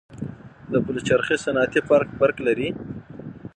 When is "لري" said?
2.47-2.69